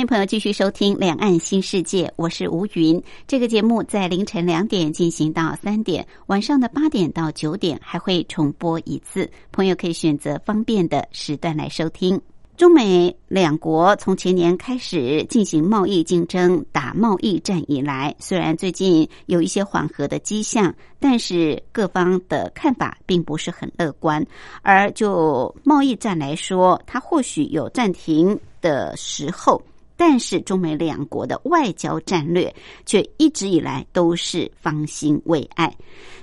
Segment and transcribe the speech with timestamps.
[0.00, 3.02] 迎朋友继续收听《两岸新世界》，我是吴云。
[3.26, 9.30] 这个节目在凌晨两点进行到三点，晚上的八点到九点还会重播一次。
[9.52, 12.18] 朋友可以选择方便的时段来收听。
[12.56, 24.26] 中美两国从前年开始进行贸易竞争、打贸易战以来，虽然最近有一些缓和的迹象，但是各方的看法并不是很乐观。
[24.62, 29.60] 而就贸易战来说，它或许有暂停的时候。
[30.00, 32.50] 但是中美两国的外交战略
[32.86, 35.70] 却一直以来都是方兴未艾。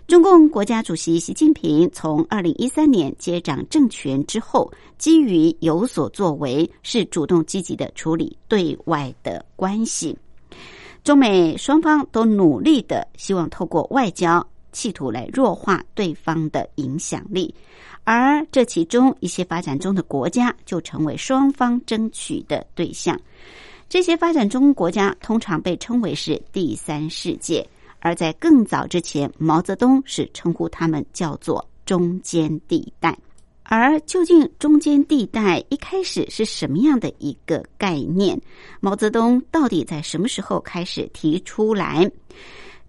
[0.08, 10.18] 中共国家主席习近平从二零一三年接掌政权之后，基于有所作为，是主动积极的处理对外的关系。
[11.04, 17.54] 中美双方都努力的希望透过外交，企图来弱化对方的影响力。
[18.04, 23.20] 而这其中一些发展中的国家就成为双方争取的对象。
[23.90, 27.66] 这些发展中国家通常被称为是第三世界，
[28.00, 33.18] 而在更早之前，毛泽东是称呼他们叫做中间地带。
[33.64, 38.40] 而究竟中间地带一开始是什么样的一个概念？
[38.80, 42.10] 毛泽东到底在什么时候开始提出来？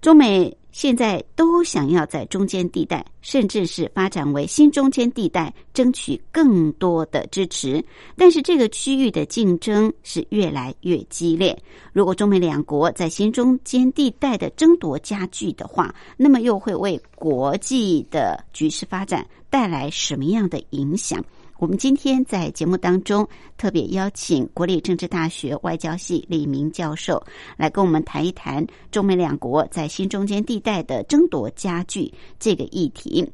[0.01, 0.57] 中美。
[0.71, 7.85] 现在都想要在中间地带，甚至是发展为新中间地带，争取更多的支持。
[8.17, 11.59] 但是这个区域的竞争是越来越激烈。
[11.93, 21.25] 如果中美两国在新中间地带的争夺加剧的话，那么又会为国际的局势发展带来什么样的影响？
[21.59, 27.21] 我们今天在节目当中特别邀请国立政治大学外交系李明教授
[27.57, 33.29] 来跟我们谈一谈中美两国在新中间地带的争夺加剧这个议题。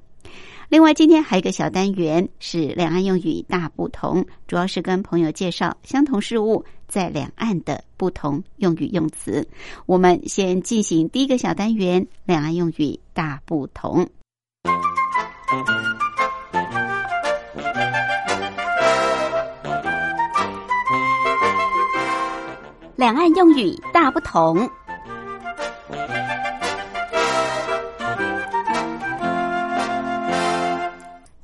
[0.70, 9.46] 另外，今天还有一个小单元是两岸用语大不同，主要是跟朋友介绍相同事物在两岸的不同用语用词。
[9.84, 14.08] 我们先进行第一个小单元：两岸用语大不同。
[23.04, 24.66] 两岸用语大不同，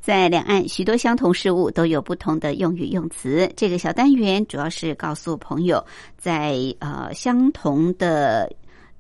[0.01, 3.47] 在两岸许多相同事物都有不同的用语用词。
[3.59, 5.85] 这个小单元主要是告诉朋友，
[6.17, 8.51] 在呃相同的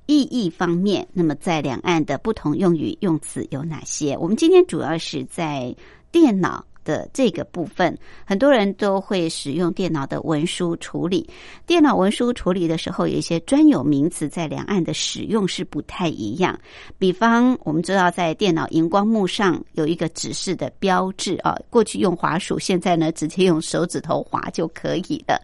[0.04, 4.14] 意义方面，那么在两岸的不同用语用词有哪些？
[4.18, 5.74] 我们今天主要是在
[6.12, 6.62] 电脑。
[6.84, 11.28] 的这个部分，很多人都会使用电脑的文书处理。
[11.66, 16.58] 电脑文书处理的时候，有一些专有名词在两岸的使用是不太一样。
[16.98, 25.40] 比方，我们知道在电脑荧光幕上有一个指示的标志啊，过去用滑鼠，现在呢直接用手指头滑就可以了。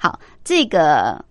[0.00, 1.24] 好，这个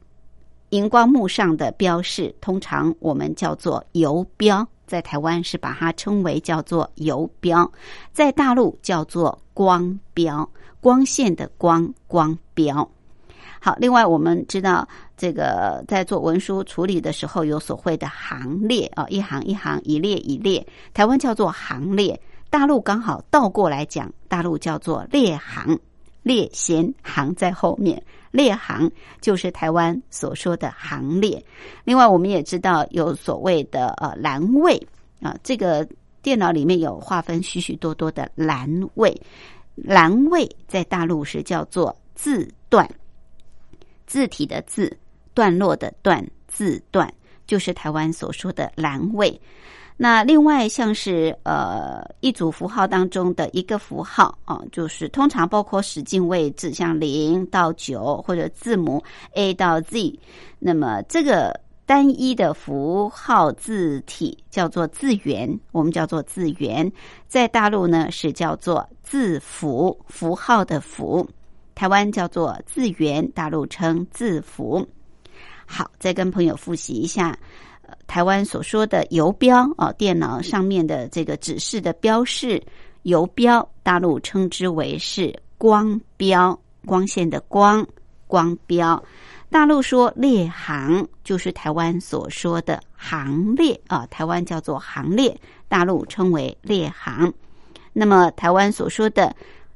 [0.69, 4.67] 荧光幕上的标示，通常我们叫做游标。
[4.87, 7.69] 在台湾是把它称为叫做游标，
[8.13, 10.49] 在大陆叫做光标，
[10.79, 12.89] 光线的光光标。
[13.59, 14.87] 好，另外我们知道
[15.17, 25.77] 这个在做文书处理的时候有所谓的行列啊，一行一行，一列一列，台湾叫做行列，大陆刚好倒过来讲，大陆叫做列行，
[26.23, 28.01] 列先行在后面。
[28.31, 28.89] 列行
[29.21, 31.43] 就是台湾所说的行列。
[31.83, 34.81] 另外，我们也知道有所谓的呃栏位
[35.21, 35.87] 啊，这个
[36.21, 39.15] 电脑里面有划分许许多多的栏位。
[39.75, 42.89] 栏位在大陆是叫做字段，
[44.05, 44.97] 字体的字，
[45.33, 47.11] 段落的段，字段
[47.45, 49.39] 就是台湾所说的栏位。
[49.99, 59.03] 那另外像是呃一组符号当中的一个符号啊，就是通常包括使进位置，像零到九或者字母
[59.33, 60.19] A 到 Z，
[60.59, 66.91] 那么这个单一的符号字体叫做字元，我们叫做字元，
[67.27, 71.27] 在大陆呢是叫做字符，符号的符，
[71.73, 74.87] 台湾叫做字元，大陆称字符。
[75.65, 77.35] 好，再跟朋友复习一下。
[78.07, 82.61] 台湾所说的游标啊，电脑上面的这个指示的标示，
[83.03, 87.85] 游标，大陆称之为是光标，光线的光，
[88.27, 89.01] 光标。
[89.49, 95.39] 大陆说列行，就是台湾所说的行列啊，台湾叫做行列，
[95.69, 97.33] 大陆称为列行。
[97.93, 99.33] 那么台湾所说的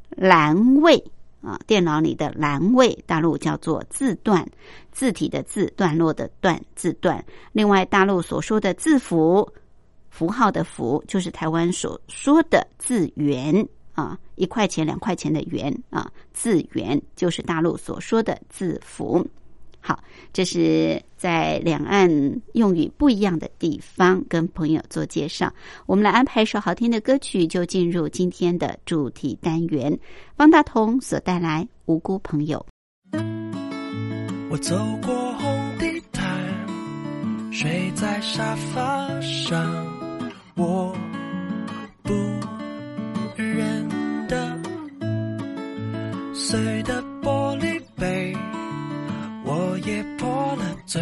[0.10, 1.02] 栏位
[1.42, 4.46] 啊，电脑里的栏位，大陆叫做字段，
[4.92, 7.24] 字体的字，段落的段，字段。
[7.52, 9.48] 另外，大陆所说的字符，
[10.10, 19.26] 符号的符，就是台湾所说的字元啊，一块钱、两块钱的元啊，字元就是大陆所说的字符。
[19.84, 20.00] 好，
[20.32, 22.08] 这是在两岸
[22.54, 25.52] 用语不一样的地方跟朋友做介绍。
[25.88, 29.98] 我们来安排一首好听的歌曲，就进入今天的主题单元。
[30.36, 32.64] 方大同所带来《无辜朋友》。
[34.52, 36.30] 我走过红地毯，
[37.54, 39.58] 睡在沙发上，
[40.56, 40.94] 我
[42.04, 42.14] 不
[43.38, 44.60] 认得
[46.34, 48.36] 碎的玻璃杯。
[49.46, 50.28] 我也破
[50.58, 51.02] 了嘴，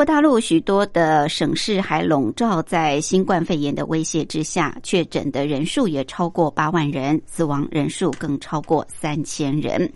[0.00, 9.92] 国大陆许多的省市还笼罩在新冠肺炎的威胁之下，确诊的人数也超过八万人，死亡人数更超过三千人。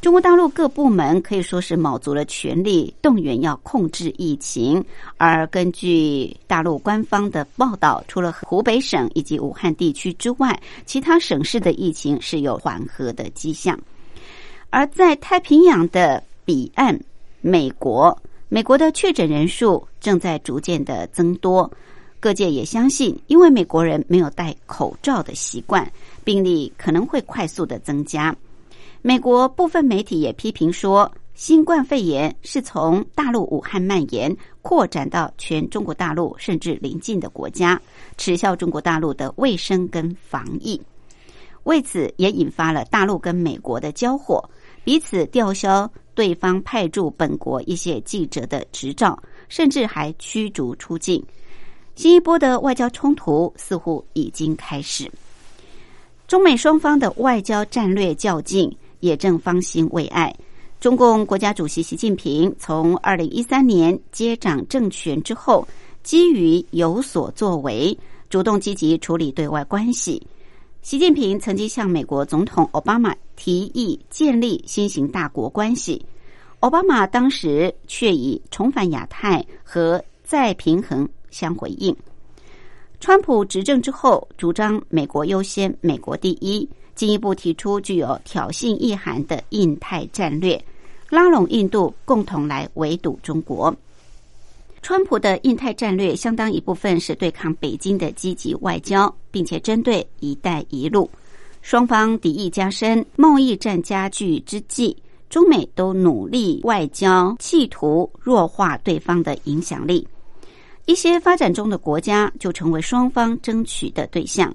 [0.00, 4.84] 中国大陆各部门可以说是卯足了全力，动员要控制疫情。
[5.16, 13.78] 而根据大陆官方的报道，除了湖北省以及武汉地区之外，其他省市的疫情是有缓和的迹象。
[14.70, 16.98] 而在太平洋的彼岸，
[17.42, 21.70] 美国，美国的确诊人数正在逐渐的增多。
[22.20, 25.90] 各界也相信，因为美国人没有戴口罩的习惯，
[26.24, 28.34] 病例可能会快速的增加。
[29.02, 37.80] 美国部分媒体也批评说，新冠肺炎是从大陆武汉蔓延，扩展到全中国大陆，甚至邻近的国家，
[38.16, 40.80] 耻笑中国大陆的卫生跟防疫。
[41.64, 44.42] 为此，也引发了大陆跟美国的交火，
[44.82, 49.16] 彼此吊销对方派驻本国一些记者的执照，
[49.48, 51.22] 甚至还驱逐出境。
[51.94, 55.10] 新一波的外交冲突似乎已经开始，
[56.26, 60.34] 中美双方的外交战略较劲也正方兴未艾。
[60.80, 65.66] 中共国家主席习近平从二零一三年接掌政权之后，
[66.02, 67.96] 基于有所作为，
[68.28, 70.20] 主动积极处理对外关系。
[70.86, 76.06] 习近平曾经向美国总统奥巴马提议建立新型大国关系，
[76.60, 81.08] 奥巴马当时却以重返亚太和再平衡。
[81.28, 81.92] 相回应，
[83.00, 90.64] 川普执政之后，主张美国优先、美国第一，进一步提出具有挑衅意涵的印太战略，
[91.10, 93.74] 拉拢印度共同来围堵中国。
[94.86, 101.10] 川普的印太战略相当一部分是对抗北京的积极外交，并且针对“一带一路”，
[101.60, 104.96] 双方敌意加深，贸易战加剧之际，
[105.28, 110.06] 中美都努力外交，企图弱化对方的影响力。
[110.84, 114.54] 一些发展中的国家就成为双方争取的对象，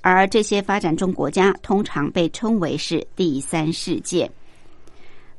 [0.00, 4.30] 而这些发展中国家通常被称为是第三世界。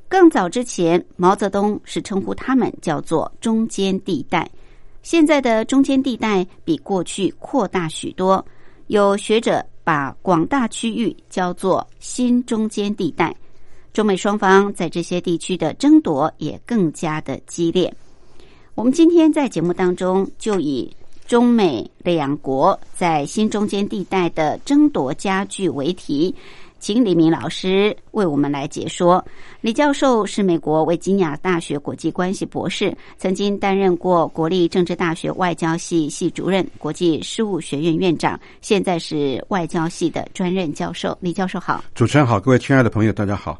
[0.09, 4.49] 更早之前，毛泽东是称呼他们叫做中间地带。
[5.03, 8.45] 现在的中间地带比过去扩大许多，
[8.87, 13.35] 有学者把广大区域叫做新中间地带。
[13.93, 17.93] 中美双方在这些地区的争夺也更加的激烈。
[18.75, 20.89] 我们今天在节目当中就以
[21.25, 26.33] 中美两国在新中间地带的争夺加剧为题，
[26.79, 29.23] 请李明老师为我们来解说。
[29.61, 41.17] 李教授是美国维吉尼亚大学国际关系博士，曾经担任过国立政治大学外交系系主任、国际事务学院院长，现在是外交系的专任教授。
[41.21, 43.59] 李教授好，主持人好，各位亲爱的朋友，大家好。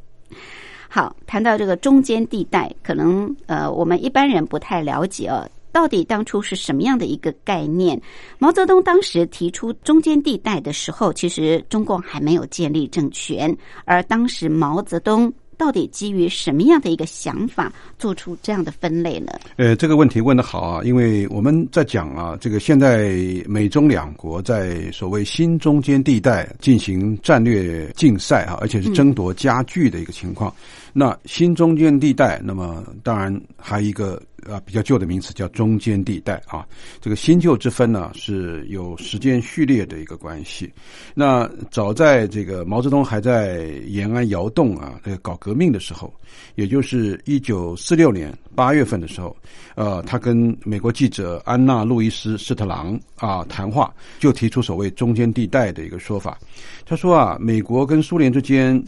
[0.90, 5.48] 好，谈到这个中间地带，可能呃，我们一般人不太了解哦，
[5.78, 8.02] 到底当初是什么样的一个概念？
[8.40, 13.56] 毛泽东当时提出中间地带的时候，其实中共还没有建立政权，
[13.86, 15.32] 而当时毛泽东。
[15.60, 19.32] 到底基于什么样的一个想法做出这样的分类呢？
[19.56, 23.12] 呃，这个问题问的好啊，因为我们在讲啊，这个现在
[23.48, 30.54] 美中两国在所谓新中间地带进行战略竞赛啊，而且是争夺加剧的一个情况。
[31.00, 34.20] 那新中间地带，那么当然还有一个。
[34.48, 36.66] 啊，比较旧的名词叫中间地带啊。
[37.02, 40.72] 这个新旧之分呢，是有时间序列的一个关系。
[41.14, 46.14] 那早在这个毛泽东还在延安窑洞啊，这个搞革命的时候，
[46.56, 49.36] 也就是一九四六年八月份的时候，
[49.76, 56.40] 呃，他跟美国记者安娜·路易斯·施特朗啊谈话，就提出所谓中间地带的一个说法。
[56.86, 58.82] 他说啊，美国跟苏联之间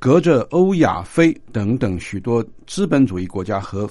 [0.00, 3.88] 隔着欧亚非等等许多资本主义国家和。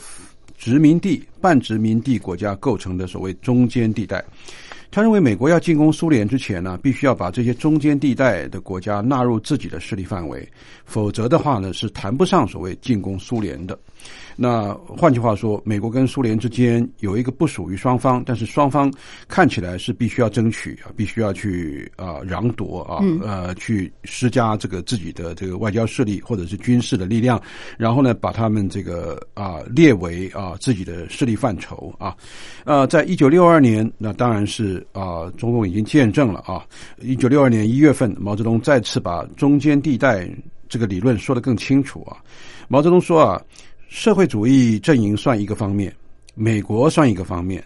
[0.58, 4.22] 殖民地、半殖民地国家构成的所谓中间地带，
[4.92, 10.46] 他认为美国要进攻苏联之前呢，必须要把这些中间地带的国家纳入自己的势力范围，
[10.84, 13.80] 否则的话呢，是谈不上所谓进攻苏联的。
[14.42, 18.90] 那换句话说，美国跟苏联之间有一个不属于双方，但是双方
[19.28, 27.42] 看起来是必须要争取啊，必须要去啊攘夺啊，呃，去施加这个自己的这个外交势力或者是军事的力量，
[27.78, 32.16] 然后呢，把他们这个啊列为啊自己的势力范畴啊。
[32.64, 36.66] 呃，在一九六二年，那当然是啊，中共已经见证了啊。
[37.02, 40.30] 一九六二年一月份，毛泽东再次把中间地带
[40.70, 42.24] 这个理论说得更清楚啊。
[42.70, 43.42] 毛泽东说啊。
[43.90, 45.94] 社会主义阵营算一个方面，
[46.36, 47.62] 美国算一个方面，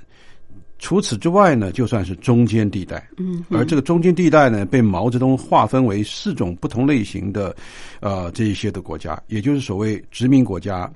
[0.80, 3.06] 除此之外呢，就算是中间地带。
[3.18, 7.53] 嗯，而这个中间地带呢，被毛泽东划分为四种不同类型的，
[8.00, 10.89] 呃，这一些的国家，也就是所谓殖民国家，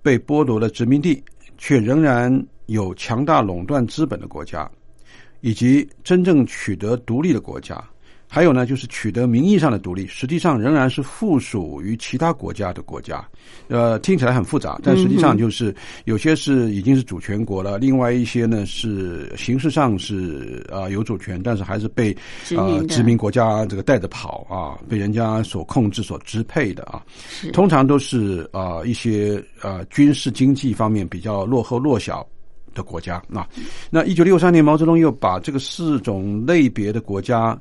[0.00, 1.20] 被剥夺了殖民地
[1.58, 2.32] 却仍然
[2.66, 4.70] 有强大垄断资本的国家，
[5.40, 7.82] 以及真正取得独立的国家，
[8.34, 13.22] 还有呢，就是取得名义上的独立，实际上仍然是附属于其他国家的国家。
[13.68, 15.74] 呃，听起来很复杂，但实际上就是
[16.06, 22.10] 有些是已经是主权国了，另外一些呢是形式上是啊、有主权，但是还是被
[22.56, 27.04] 啊、殖民国家这个带着跑啊，被人家所控制、所支配的啊。
[27.28, 32.26] 是通常都是啊、一些呃军事经济方面比较落后弱小
[32.72, 33.46] 的国家啊。
[33.90, 37.58] 那一九六三年，毛泽东又把这个四种类别的国家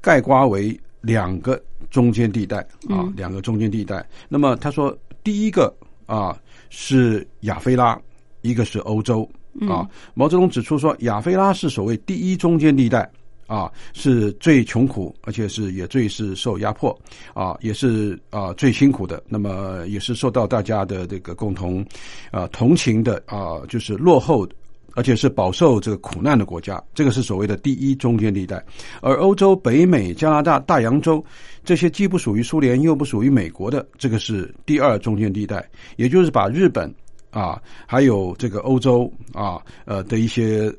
[0.00, 4.06] 概括为两个中间地带啊，两个中间地带。
[4.28, 5.74] 那么他说，第一个
[6.06, 6.38] 啊
[6.68, 8.00] 是亚非拉，
[8.42, 9.28] 一个是欧洲
[9.68, 9.88] 啊。
[10.14, 13.10] 毛泽东指出说，亚非拉是所谓第一中间地带。
[13.46, 16.96] 啊，是最穷苦，而且是也最是受压迫，
[17.34, 19.20] 啊，也是啊最辛苦的。
[19.26, 21.84] 那么也是受到大家的这个共同
[22.30, 24.48] 啊同情的啊，就是落后，
[24.94, 26.82] 而且是饱受这个苦难的国家。
[26.94, 28.64] 这个是所谓的第一中间地带。
[29.00, 31.24] 而欧洲、北美、加拿大、大洋洲
[31.64, 36.92] 这些既不属于苏联又不属于美国的，这个是第二中间地带，也就是把日本
[37.30, 40.72] 啊，还有这个欧洲啊，呃的一些，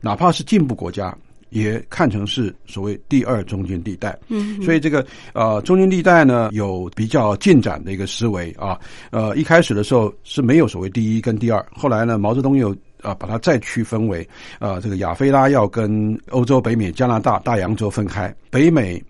[0.00, 1.16] 哪怕是进步国家。
[1.52, 5.04] 也看成是所谓第二中间地带，嗯，所以这个
[5.34, 14.26] 呃中间地带呢有比较进展的一个思维啊，呃一开始的时候是没有所谓第一跟第二，后来呢毛泽东又啊把它再区分为
[14.58, 19.02] 啊这个亚非拉要跟欧洲、北美、加拿大、大洋洲分开，北美。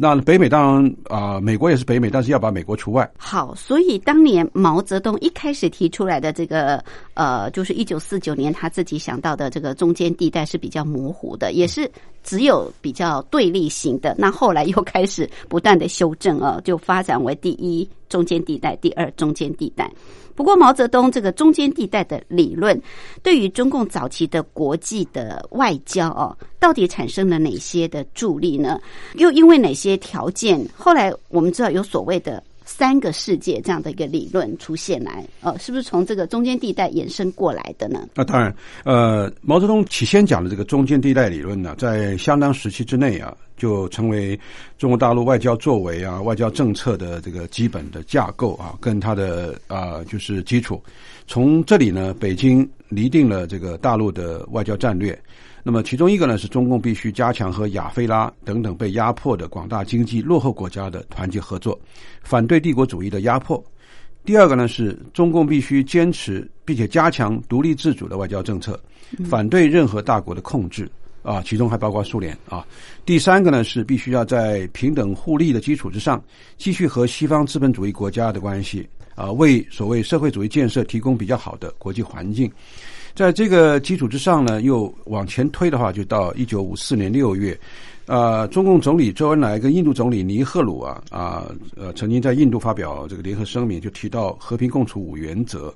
[0.00, 3.10] 那北美当然啊、美国也是北美，但是要把美国除外。
[3.16, 11.90] 好，所以当年毛泽东一开始提出来的这个呃，就是一九四九年他自己想到的这个中间地带是比较模糊的，也是
[12.22, 14.14] 只有比较对立型的。
[14.16, 19.90] 那后来又开始不断的修正啊，就发展为第一中间地带、第二中间地带。
[20.38, 22.80] 不过毛泽东这个中间地带的理论，
[23.24, 26.30] 对于中共早期的国际的外交哦，
[26.60, 28.80] 到底产生了哪些的助力呢？
[29.14, 30.64] 又因为哪些条件？
[30.76, 32.40] 后来我们知道有所谓的
[32.70, 38.06] 三个世界这样的一个理论出现来，呃，是不是从这个中间地带衍生过来的呢？
[38.14, 44.38] 那当然，呃，毛泽东起先讲的这个中间地带理论呢，在相当时期之内啊，就成为
[44.76, 50.80] 中国大陆外交作为啊、外交政策的这个基本的架构啊，跟它的啊、就是基础。
[51.26, 55.18] 从这里呢，北京拟定了这个大陆的外交战略。
[55.68, 61.78] 那么其中一个呢，是中共必须加强和亚非拉等等被压迫的广大经济落后国家的团结合作，
[62.22, 63.62] 反对帝国主义的压迫。
[64.24, 68.80] 第二个呢是中共必须坚持并且加强独立自主的外交政策，
[69.28, 70.90] 反对任何大国的控制
[71.22, 72.66] 啊，其中还包括苏联啊。
[73.04, 76.24] 第三个呢是必须要在平等互利的基础之上，
[76.56, 82.50] 继续和西方资本主义国家的关系啊，为所谓社会主义建设提供比较好的国际环境。
[83.18, 87.58] 在这个基础之上呢，又往前推的话，就到一九五四年六月，
[88.06, 95.74] 呃，中共总理周恩来跟印度总理尼赫鲁啊啊呃曾经在印度发表这个联合声明，就提到和平共处五原则。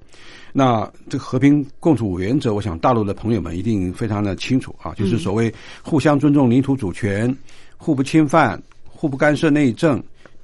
[0.52, 5.52] 那这个和平共处五原则，我想大陆的朋友们一定非常的清楚啊，就是所谓
[5.82, 7.36] 互相尊重领土主权、
[7.76, 10.00] 互不侵犯、互不干涉内政。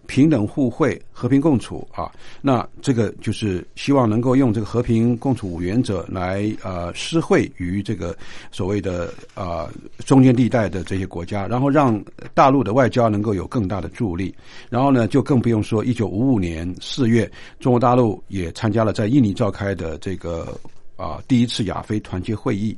[0.09, 8.17] 平等互惠、和平共处啊，那这个就是希望能够用这个和平共处五原则来呃施惠于这个
[8.51, 9.69] 所谓的啊、
[10.07, 14.35] 中间地带的这些国家，然后让大陆的外交能够有更大的助力。
[14.71, 20.59] 然后呢，就更不用说一九五五年四月，中国大陆也参加了在印尼召开的这个。
[20.99, 22.77] 啊，第一次亚非团结会议。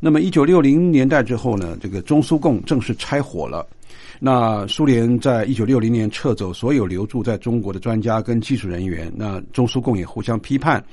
[0.00, 3.64] 那么，一九六零年代之后呢，这个中苏共正式拆伙了。
[4.22, 10.84] 那苏联在一九六零年撤走所有留驻在中国的专家跟技术人员，那中苏共也互相批判，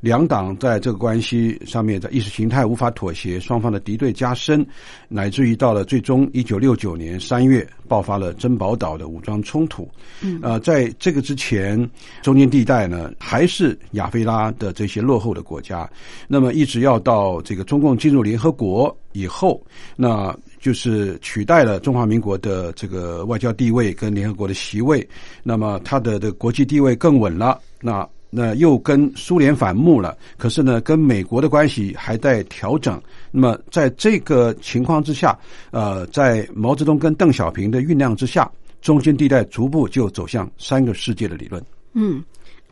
[0.00, 4.66] 两党在这个关系上面，在意识形态无法妥协，双方的敌对加深，
[5.08, 9.88] 乃至于到了最终一九六九年三月爆发了珍宝岛的武装冲突。
[10.20, 11.88] 嗯，呃，在这个之前，
[12.20, 15.88] 中间地带呢还是亚非拉的这些落后的国家，
[16.26, 19.64] 那么一直要到这个中共进入联合国以后，
[19.94, 20.36] 那。
[20.62, 25.06] 就是取代了中华民国的这个外交地位跟联合国的席位，
[25.42, 27.60] 那么它的的国际地位更稳了。
[27.80, 32.98] 那那又跟苏联反目了，可是呢，跟美国的关系还在调整。
[33.32, 35.36] 那么在这个情况之下，
[35.72, 41.62] 呃，在毛泽东跟邓小平的酝酿之下，中间地带逐步就走向三个世界的理论。
[41.92, 42.22] 嗯，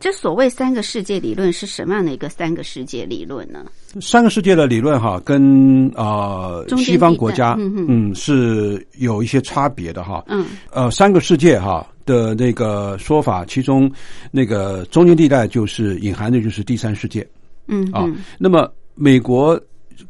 [0.01, 3.67] 这所谓三个世界理论是什么样的一个三个世界理论呢？
[4.01, 10.25] 三个世界的理论哈，跟啊、呃、西方国家嗯嗯是有一些差别的哈。
[10.29, 13.93] 嗯呃，三个世界哈的那个说法，其中
[14.31, 17.29] 那个中间地带就是隐含的就是第三世界
[17.67, 18.05] 嗯啊。
[18.07, 19.61] 嗯那么美国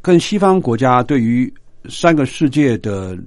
[0.01, 1.53] 跟西方国家对于
[1.89, 3.17] 三个世界的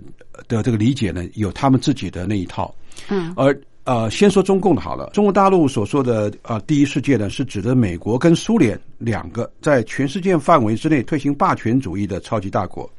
[0.48, 2.74] 的这个理解呢，有他们自己的那一套。
[3.10, 5.10] 嗯而呃，先说中共的好了。
[5.12, 12.90] 中国大陆所说的呃第一世界呢，是指的美国跟苏联两个在全世界范围之内推行霸权主义的超级大国，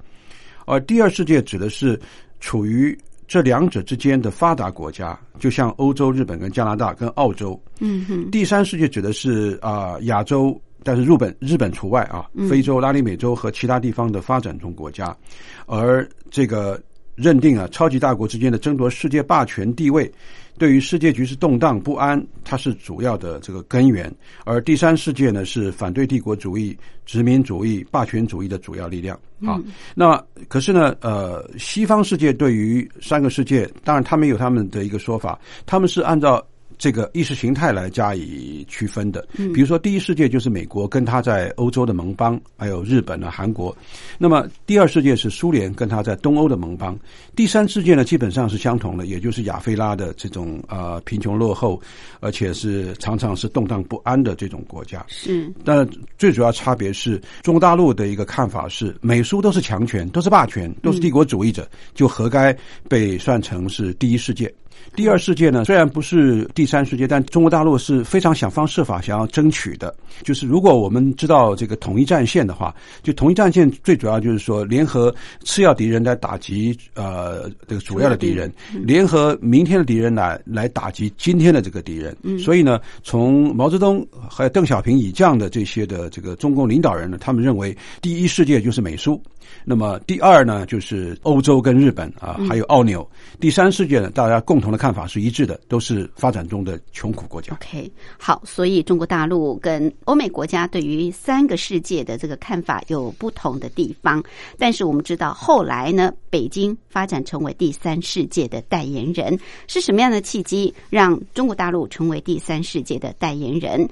[0.65, 1.99] 而第二世界指的是
[2.39, 2.95] 处于
[3.27, 7.59] 这两者之间的发达国家，就像欧洲、日本跟加拿大跟澳洲。
[7.79, 15.17] 嗯哼，第三世界指的是啊、亚洲，但是日本日本除外啊，非洲、拉丁美洲和其他地方的发展中国家，
[15.65, 16.79] 而这个
[17.15, 20.11] 认定啊，超级大国之间的争夺世界霸权地位，
[20.57, 24.13] 对于世界局势动荡不安，它是主要的这个根源。
[24.43, 29.59] 而第三世界呢，是反对帝国主义、殖民主义、霸权主义的主要力量啊。
[29.93, 36.45] 那可是呢，呃，西方世界对于三个世界，当然他们有他们的一个说法，他们是按照。
[36.77, 43.75] 这个意识形态来加以区分的，比如说第一世界就是美国跟他在欧洲的盟邦，还有日本啊、韩国。
[44.17, 46.97] 那么第二世界是苏联跟他在东欧的盟邦。
[47.35, 51.81] 第三世界呢，基本上是相同的，也就是亚非拉的这种呃贫穷落后，
[52.19, 55.05] 而且是常常是动荡不安的这种国家。
[55.07, 62.55] 是但最主要差别是中国大陆的一个看法是，美苏都是强权，都是霸权，都是帝国主义者，就何该
[62.89, 64.53] 被算成是第一世界。
[64.93, 69.93] 第二世界呢，虽然不是第三世界，但中国大陆是非常想方设法想要争取的。
[70.23, 82.15] 就是如果我们知道这个统一战线的话，就统一战线最主要就是说联合次要敌人来打击呃这个主要的敌人，联合明天的敌人来来打击今天的这个敌人。
[82.39, 89.21] 所以呢，从毛泽东还有邓小平以降的这些的这个中共领导人呢，他们认为第一世界就是美苏。
[89.63, 93.07] 那么第二呢，就是欧洲跟日本啊，还有澳纽。
[93.39, 97.53] 第三世界呢，大家共同的看法是一致的，都是发展中的穷苦国家。
[97.53, 104.23] OK，好，所以中国大陆跟欧美国家对于三个世界的这个看法有不同的地方，
[104.57, 113.87] 但是我们知道后来呢，北京发展成为第三世界的代言人，是什么样的契机让中国大陆成为第三世界的代言人？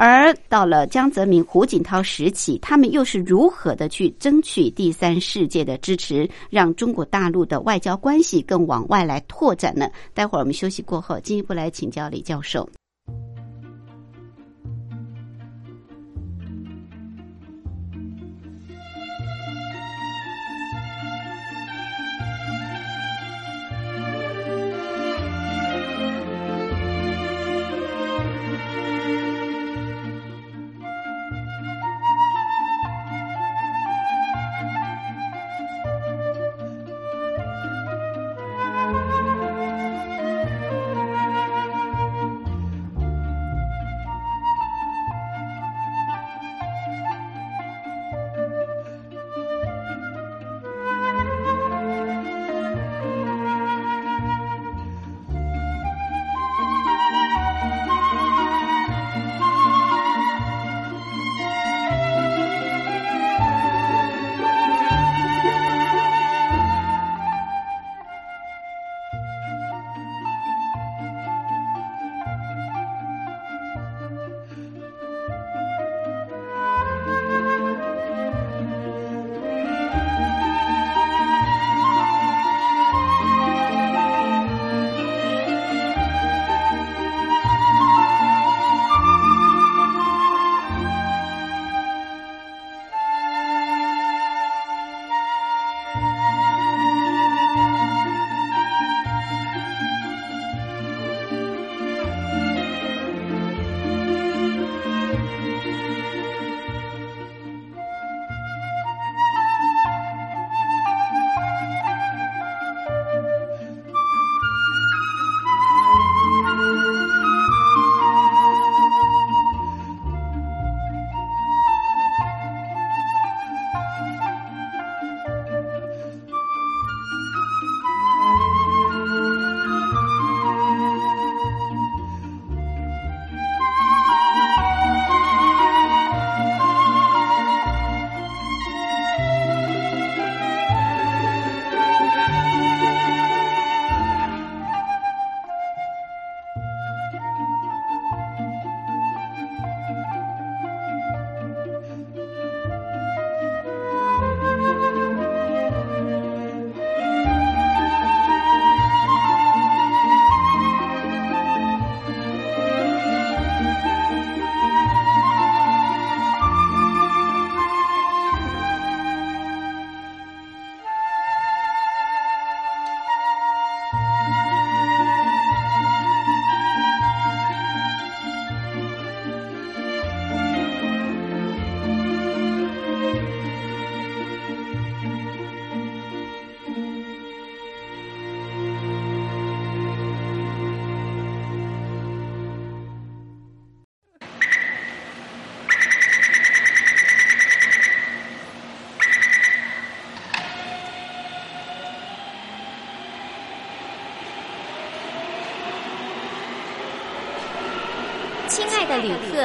[0.00, 9.90] 而到了江泽民、胡锦涛时期，他们又是如何的去争取第三世界的支持，让中国大陆的外交关系更往外来拓展呢？
[10.14, 12.70] 待会儿我们休息过后，进一步来请教李教授。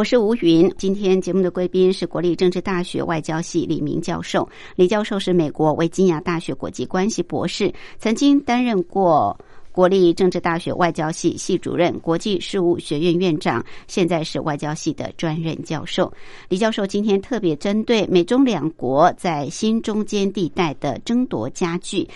[0.00, 4.48] 我是吴云，今天节目的贵宾是国立政治大学外交系李明教授。
[4.74, 9.38] 李教授是美国维吉亚大学国际关系博士，曾经担任过
[9.72, 16.10] 国立政治大学外交系系主任、国际事务学院院长，现在是外交系的专任教授。
[16.48, 22.08] 李教授今天特别针对美中两国在新中间地带的争夺加剧。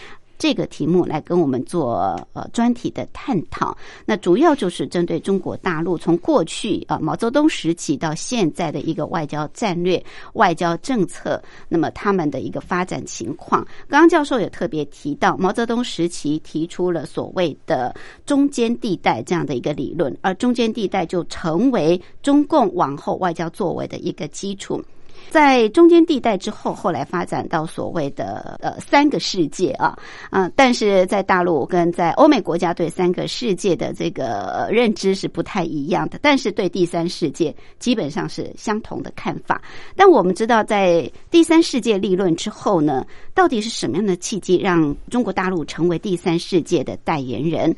[0.44, 10.04] 这个题目来跟我们做呃专题的探讨，那主要就是针对中国大陆从过去啊毛泽东时期到现在的一个外交战略、
[10.35, 13.66] 外交政策，那么他们的一个发展情况。
[13.88, 24.85] 刚刚教授也特别提到，毛泽东时期提出了所谓的中间地带这样的一个理论，而中间地带就成为中共往后外交作为的一个基础。
[25.30, 29.98] 在中间地带之后，后来发展到所谓的呃三个世界啊，
[30.30, 39.60] 啊，但是在大陆跟在欧美国家对三个世界的这个认知是不太一样的，但是对第三世界基本上是相同的看法。
[39.96, 47.74] 但我们知道，在第三世界立论之后呢，到底是什么样的契机让中国大陆成为第三世界的代言人？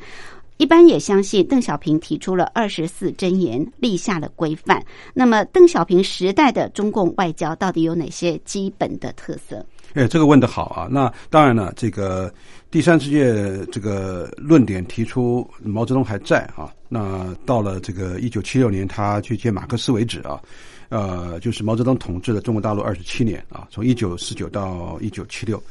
[0.57, 4.83] 一般也相信邓小平提出了二十四箴言，立下了规范。
[5.13, 9.63] 那么，邓小平时代的中共外交到底有哪些基本的特色？
[9.93, 10.87] 哎，这个问得好啊！
[10.91, 12.31] 那当然了，这个
[12.69, 16.73] 第三世界这个论点提出，毛泽东还在啊。
[16.89, 20.41] 那到了这个一九七六年，他去见马克思为止啊，
[20.89, 25.61] 呃，就是毛泽东统治了中国大陆二十七年啊，从一九四九到一九七六。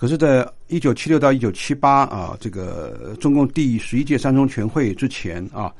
[0.00, 5.70] 可是，在一九七六到一九七八啊，这个中共第十一届三中全会之前啊，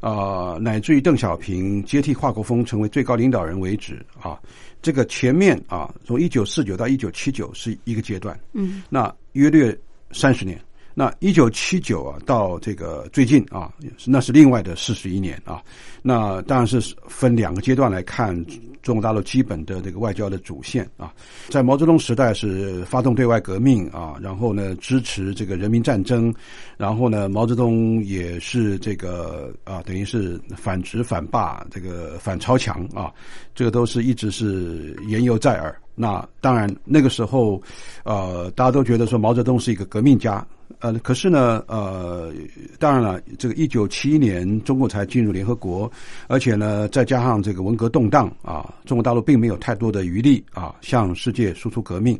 [0.00, 4.38] 啊，乃至于邓小平接替华国锋成为最高领导人为止啊，
[4.82, 9.74] 这个前面啊，从一九四九到一九七九是一个阶段，嗯，那约略
[10.12, 10.60] 三十年。
[10.94, 13.72] 那一九七九啊，到这个最近啊，
[14.06, 15.62] 那是另外的四十一年啊。
[16.02, 18.34] 那当然是分两个阶段来看
[18.82, 21.12] 中国大陆基本的这个外交的主线啊。
[21.48, 26.34] 在毛泽东时代是发动对外革命啊，然后呢支持这个人民战争，
[26.76, 33.12] 然后呢毛泽东也是这个啊，等于是反直反霸，这个反超强啊，
[33.54, 35.74] 这个都是一直是言犹在耳。
[35.94, 37.62] 那当然那个时候，
[38.04, 40.44] 呃，大家都觉得说毛泽东是一个革命家。
[40.80, 42.32] 呃，可是呢，呃，
[42.78, 45.90] 当然了，这个一九七一年中国才进入联合国，
[46.26, 52.18] 而且呢，再加上这个文革动荡啊，中国大陆并没有太多的余力啊，向世界输出革命。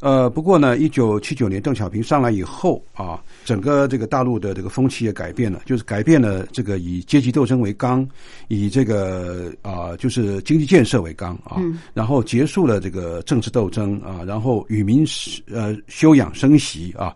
[0.00, 8.08] 呃，不过呢，一九七九年邓小平上来以后啊，整个这个大陆的这个风气也改变了，就是改变了这个以阶级斗争为纲，
[8.48, 11.60] 以这个啊，就是经济建设为纲啊，
[11.92, 15.06] 然后结束了这个政治斗争啊，然后与民
[15.52, 17.14] 呃休养生息啊。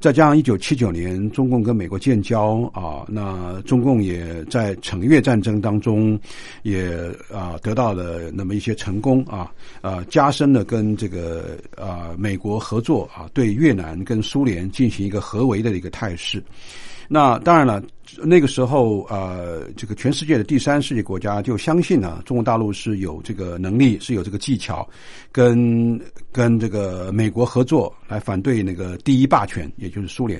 [0.00, 6.18] 再加上一九七九年中共跟美国建交啊，那中共也在惩越战争当中
[6.62, 6.88] 也
[7.32, 16.40] 啊得到了那么一些成功啊，啊加深了跟这个啊美国合作啊，对越南跟苏联进行一个合围的一个态势。
[17.10, 17.82] 那当然了，
[18.22, 24.86] 那个时候呃，这个全世界的第三世界国家就相信呢，中国大陆是有这个能力，是有这个技巧，
[25.32, 25.98] 跟
[26.30, 30.38] 跟这个美国合作来反对那个第一霸权，也就是苏联。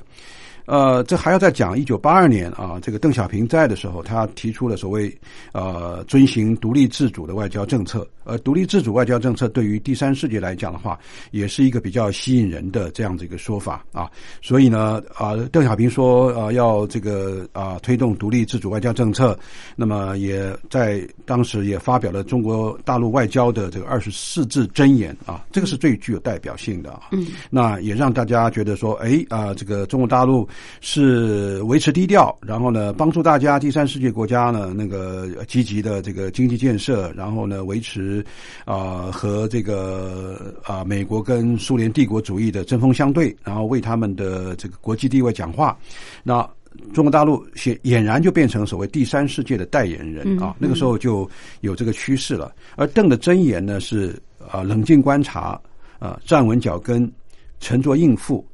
[0.68, 5.10] 呃，这还要再讲，一九八二年啊，这个邓小平在的时候，他提出了所谓
[5.52, 8.06] 呃遵循独立自主的外交政策。
[8.24, 10.98] 而独立自主外交政策对于第三世界来讲的话，
[11.30, 14.10] 也是一个比较吸引人的这样的一个说法啊。
[14.42, 19.38] 所以呢，啊，邓小平说啊，要这个啊推动独立自主外交政策，
[19.74, 27.08] 那么也在当时也发表了中国大陆外交的这个二十四字箴言啊，这个是最具有代表性的啊。
[27.12, 30.46] 嗯，那也让大家觉得说，哎啊，这个中国大陆
[30.80, 38.24] 是维持低调，然后呢，帮助大家第三世界国家呢那个积极的这个经济建设，然后呢维持。
[38.64, 45.76] 啊，和这个啊，美国跟苏联帝国主义的针锋相对，然后为他们的这个国际地位讲话，
[46.22, 46.48] 那
[46.92, 50.54] 中国大陆显俨然就变成所谓第三世界的代言人啊。
[50.58, 51.28] 那个时候就
[51.60, 52.52] 有这个趋势了。
[52.76, 55.60] 而邓的箴言呢是啊，冷静观察
[55.98, 57.10] 啊，站稳脚跟，
[57.58, 58.46] 沉着应付，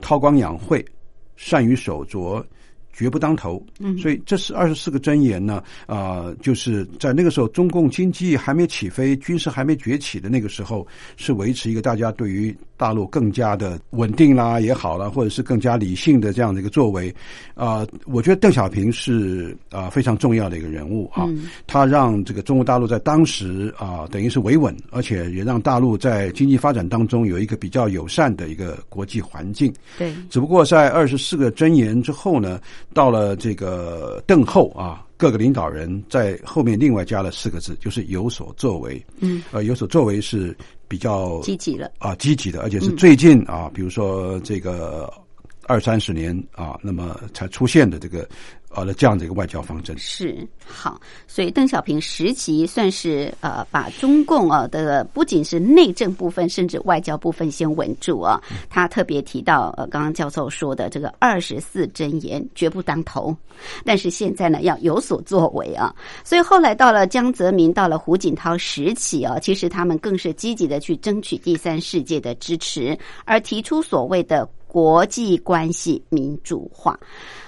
[0.00, 0.84] 韬光养晦，
[1.36, 2.44] 善于守拙，
[2.92, 3.64] 绝不当头。
[3.78, 17.14] 嗯，所以这是二十四个箴言呢，啊、就是在那个时候中共经济还没起飞、军事还没崛起的那个时候，是维持一个大家对于大陆更加的稳定啦也好啦，或者是更加理性的这样的一个作为。
[17.54, 21.28] 啊、我觉得邓小平是啊、非常重要的一个人物啊，
[21.66, 29.72] 他让这个中国大陆在当时啊、等于是维稳，而且也让大陆在经济发展当中有一个比较友善的一个国际环境。
[29.98, 32.60] 对，只不过在二十四个箴言之后呢，
[32.92, 39.04] 到了这个邓后啊，各个领导人在后面另外加了四个字，就是有所作为。
[39.20, 40.56] 嗯，呃，有所作为是
[40.88, 41.90] 比较积极的。
[41.98, 45.12] 啊积极的，而且是最近啊，比如说这个
[45.66, 48.28] 二三十年啊，那么才出现的这个
[48.74, 49.96] 呃的这样的一个外交方针。
[49.98, 58.40] 是好，所以邓小平时期算是呃把中共啊的不仅是内政部分，甚至外交部分先稳住啊。
[58.70, 63.36] 他特别提到呃，刚刚教授说的这个二十四箴言绝不当头，
[63.84, 65.94] 但是现在呢要有所作为啊。
[66.24, 76.98] 所以后来到了江泽民，到了胡锦涛时期啊，其实他们更是积极的去争取第三世界的支持，而提出所谓的国际关系民主化。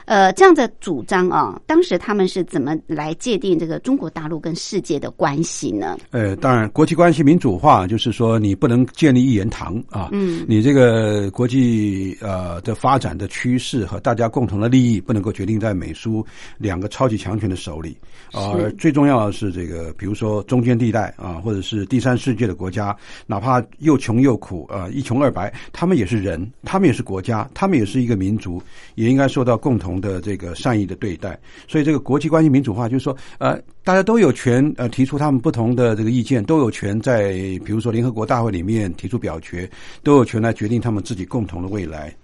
[0.06, 5.98] 呃，这样的主张啊，当时他们是怎么来界定这个中国大陆跟世界的关系呢？
[6.10, 16.24] 呃，当然，国际关系民主化就是说，你不能建立一言堂啊，嗯，你这个国际呃的发展的趋势和大家共同的利益，不能够决定在美苏
[16.58, 17.96] 两个超级强权的手里。
[18.32, 22.94] 啊、最重要的是这个，比如说中间地带啊，或者是第三世界的国家，
[23.26, 28.60] 哪怕又穷又苦啊、一穷二白，他们也是人，他们也是国家，他们也是一个民族，
[28.96, 31.38] 也应该受到共的这个善意的对待。
[31.66, 37.32] 所以这个国际关系民主化，就是说，呃，大家都有权呃提出他们不同的这个意见，都有权在
[37.64, 39.68] 比如说联合国大会里面提出表决，
[40.02, 42.14] 都有权来决定他们自己共同的未来。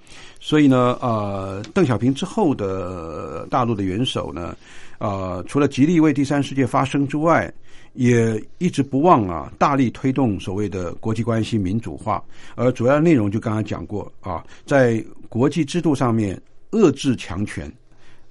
[0.41, 4.57] 所以呢，呃，邓小平之后的大陆的元首呢，
[4.99, 7.53] 呃，除了极力为第三世界发声之外，
[7.93, 12.23] 也一直不忘啊，大力推动所谓的国际关系民主化，
[12.55, 17.73] 而主要内容就刚刚讲过啊，在国际制度上面遏制强权，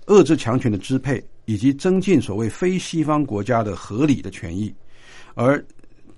[0.06, 4.73] 遏制强权的支配，以及增进所谓非西方国家的合理的权益，
[5.36, 5.63] 而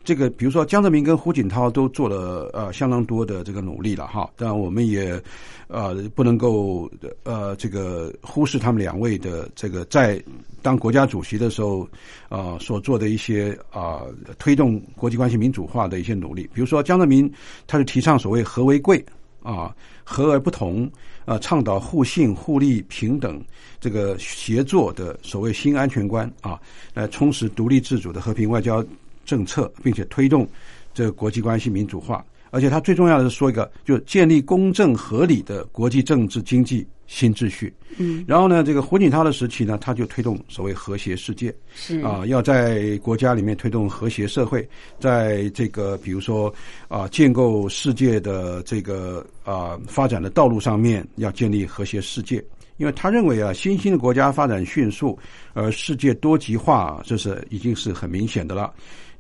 [0.04, 5.22] 这个比如说江泽民跟胡锦涛都做了呃相当多的这个努力了哈，当然我们也
[5.68, 6.90] 呃不能够
[7.24, 10.20] 呃这个忽视他们两位的这个在
[10.62, 11.88] 当国家主席的时候
[12.30, 14.02] 呃所做的一些啊、
[14.40, 17.32] 推动国际关系民主化的一些努力，比如说江泽民
[17.68, 19.06] 他是提倡所谓和为贵
[19.44, 20.92] 啊和而不同。
[21.26, 23.44] 呃，倡导互信、互利、平等
[23.80, 26.60] 这个协作的所谓新安全观啊，
[26.94, 28.84] 来充实独立自主的和平外交
[29.26, 30.48] 政策，并且推动
[30.94, 32.26] 这个国际关系民主化。
[32.52, 37.74] 而且他最重要的是说一个，就是建立公正合理的国际政治经济新秩序。
[37.98, 41.54] 嗯，然后呢，这个胡锦涛的时期呢，他就推动所谓和谐世界。
[41.74, 44.68] 是啊，要在国家里面推动和谐社会，
[45.00, 46.54] 在这个比如说
[46.88, 52.44] 啊，建构世界的这个啊发展的道路上面，要建立和谐世界。
[52.78, 55.18] 因为他认为啊，新兴的国家发展迅速，
[55.54, 58.74] 而世界多极化，这是已经是很明显的了。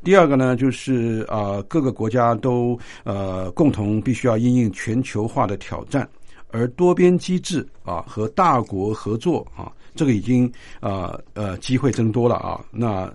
[0.03, 6.07] 第二个呢，就是啊，各个国家都呃共同必须要应应全球化的挑战，
[6.49, 13.11] 而多边机制啊和大国合作啊，这个已经啊呃机会增多了啊，那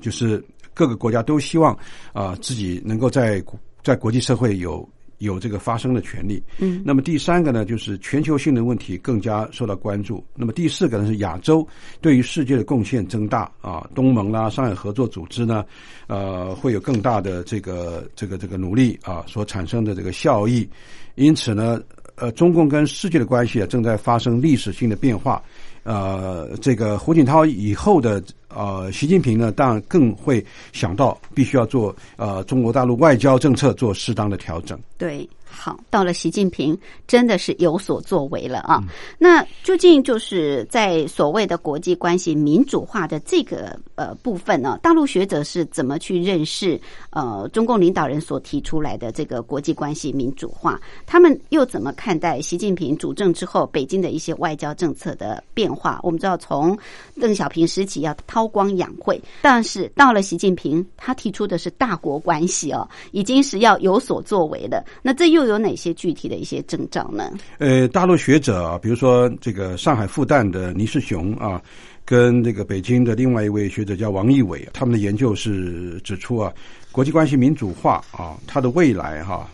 [0.00, 0.44] 就是
[0.74, 1.76] 各个国家都希望
[2.12, 3.42] 啊自己能够在
[3.82, 4.86] 在国际社会有
[5.18, 6.42] 有这个发声的权利。
[6.58, 10.24] 嗯，那么第三个呢，就是全球性的问题更加受到关注。
[10.34, 11.66] 那么第四个呢，是亚洲
[12.00, 15.64] 对于世界的贡献增大啊，东盟啦、上海合作组织呢，
[16.06, 20.68] 呃，会有更大的这个这个这个努力啊，所产生的这个效益。
[21.14, 21.80] 因此呢，
[22.16, 25.42] 呃，中共跟世界的关系啊，正在发生历史性的变化。
[25.86, 34.78] 呃，这个胡锦涛以后的呃，习近平呢，当然更会想到必须要做呃中国大陆外交政策做适当的调整。
[34.98, 35.26] 对。
[35.48, 36.76] 好，到了习近平
[37.06, 38.82] 真的是有所作为了啊。
[39.18, 46.80] 那究竟就是在所谓的国际关系民主化的这个呃部分呢，大陆学者是怎么去认识
[47.10, 50.80] 呃中共领导人所提出来的这个国际关系民主化？
[51.06, 55.98] 他们又怎么看待习近平主政之后北京的一些外交政策的变化？
[56.02, 56.78] 我们知道，从
[57.20, 64.84] 邓小平时期要韬光养晦，但是到了习近平，他提出的是大国关系哦，已经是要有所作为的。
[65.02, 67.30] 那这又又有哪些具体的一些征兆呢？
[67.58, 71.60] 呃，大陆学者啊，比如说这个上海复旦的倪世雄啊，
[72.06, 76.50] 跟这个北京的另外一位学者叫王义伟，他们的研究是指出啊，
[76.90, 79.46] 国际关系民主化啊，它的未来哈、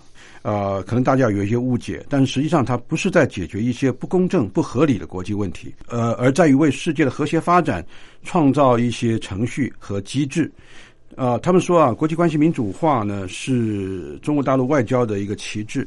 [0.42, 7.84] 呃，可能大家有一些误解，但实际上它不是在解决一些不公正、不合理的国际问题，呃，而在于为世界的和谐发展
[8.22, 10.48] 创造一些程序和机制。
[11.16, 15.86] 啊，他们说啊，国际关系民主化呢是中国大陆外交的一个旗帜。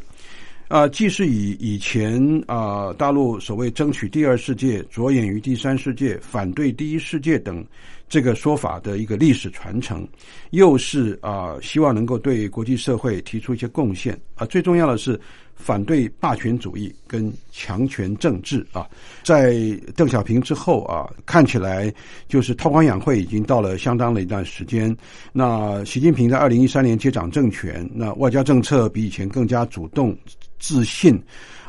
[0.67, 7.63] 啊，既是以以前啊大陆所谓争取第二世界、着眼于第三世界、反对第一世界等
[8.07, 10.07] 这个说法的一个历史传承，
[10.51, 14.45] 又是啊希望能够对国际社会提出一些贡献啊。
[14.45, 15.19] 最重要的是
[15.55, 18.87] 反对霸权主义跟强权政治啊。
[19.23, 19.55] 在
[19.95, 21.91] 邓小平之后啊，看起来
[22.27, 24.95] 就是韬光养晦已经到了相当的一段时间。
[25.33, 30.15] 那习近平在二零一三年接掌政权，那外交政策比以前更加主动。
[30.59, 31.21] 自信，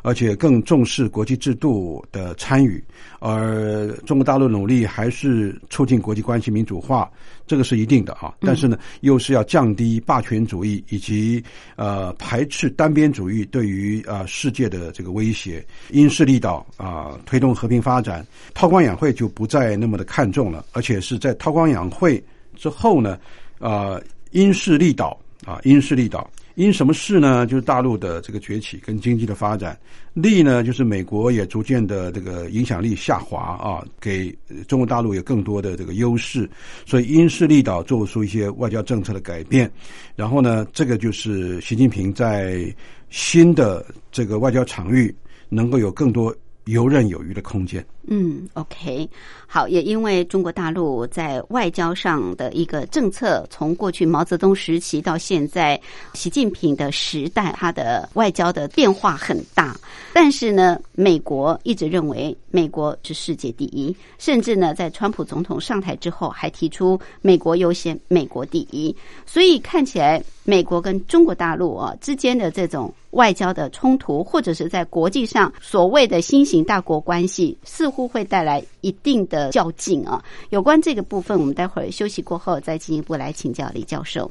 [0.02, 2.82] 而且更重视国际制度的参与，
[3.18, 7.10] 而中国大陆努力还是促进国际关系民主化，
[7.46, 8.34] 这个是一定的啊。
[8.40, 11.42] 但是呢，又是要降低霸权主义以及
[11.74, 18.24] 呃排斥单边主义对于啊世界的这个威胁，因势利导啊，推动和平发展。
[18.54, 22.22] 韬光养晦就不再那么的看重了，而且是在韬光养晦
[22.54, 23.18] 之后呢，
[23.58, 26.30] 啊因势利导啊因势利导。
[26.56, 27.46] 因什么事呢？
[27.46, 29.74] 就是大陆的这个崛起跟经济的发展；
[30.14, 34.34] 利呢，就是美国也逐渐的这个影响力下滑啊，给
[34.66, 36.48] 中国大陆有更多的这个优势。
[36.86, 39.70] 所以因势利导做出一些外交政策的改变。
[40.14, 42.74] 然后呢，这个就是习近平在
[43.10, 45.14] 新的这个外交场域
[45.50, 46.34] 能够有更多
[46.64, 47.84] 游刃有余的空间。
[48.08, 49.08] 嗯，OK，
[49.48, 55.80] 好，也因为中国大陆在外交上的一个政策，从过去毛泽东时期到现在
[56.14, 59.76] 习近平的时代，它的外交的变化很大。
[60.12, 68.94] 但是呢，美国一直认为美国是世界第一，甚至呢，在川普总统上台之后，还提出美国优先、美国第一。
[69.26, 77.95] 所以看起来，美国跟中国大陆啊之间的这种外交的冲突，或者是在国际上所谓的新型大国关系，似乎。
[77.96, 80.22] 乎会带来一定的较劲啊！
[80.50, 84.30] 有关这个部分，我们待会儿休息过后再进一步来请教李教授。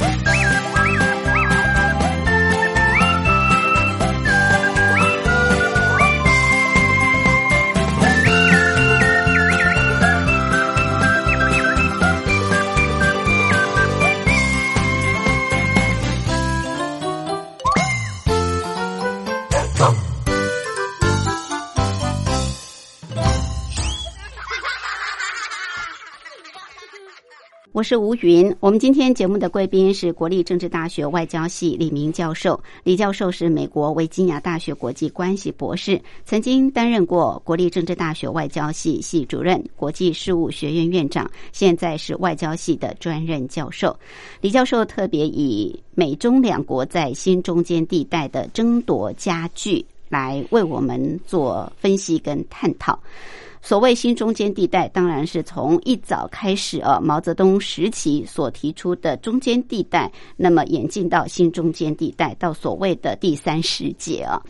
[27.81, 28.55] 我是吴云。
[28.59, 32.61] 我们今天节目的贵宾是国立政治大学外交系李明教授。
[32.83, 43.97] 李教授是美国维吉尼亚大学国际关系博士，曾经担任过国立政治大学外交系系主任、国际事务学院院长，现在是外交系的专任教授。
[44.41, 52.99] 李教授特别以美中两国在新中间地带的争夺加剧来为我们做分析跟探讨。
[53.61, 64.41] 所谓新中间地带，当然是从一早开始啊，毛泽东时期所提出的中间地带，那么演进到新中间地带，到所谓的第三世界啊。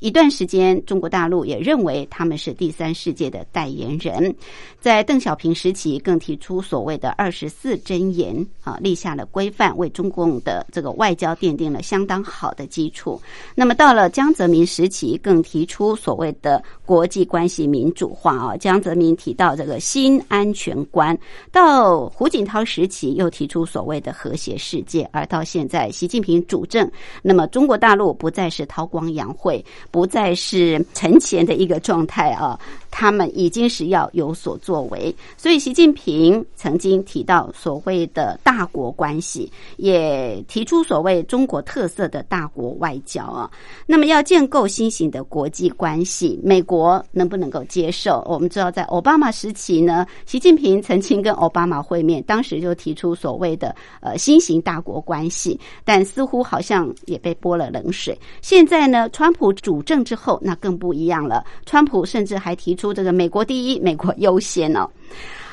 [0.00, 4.34] 一段时间，中国大陆也认为他们是第三世界的代言人。
[4.78, 13.20] 在邓小平时期，更提出所谓的二十四箴言啊，立下了规范，为中共的这个外交奠定了相当好的基础。
[13.54, 18.57] 那么到了江泽民时期，更提出所谓的国际关系民主化啊。
[18.58, 21.16] 江泽民提到这个新安全观，
[21.52, 26.90] 到胡锦涛时期又提出所谓的和谐世界，而到现在习近平主政，
[27.22, 32.58] 那么中国大陆不再是韬光养晦，不再是沉潜的一个状态啊，
[32.90, 35.14] 他们已经是要有所作为。
[35.36, 43.50] 所以习近平曾经提到所谓的大国关系，也提出所谓中国特色的大国外交啊。
[43.86, 48.24] 那么要建构新型的国际关系，美国能不能够接受？
[48.26, 58.18] 我们知道，在奥巴马时期呢，习近平曾经跟奥巴马会面，当时就提出所谓的呃新型大国关系，但似乎好像也被泼了冷水。
[58.42, 61.44] 现在呢，川普主政之后，那更不一样了。
[61.64, 64.88] 川普甚至还提出这个“美国第一，美国优先”哦。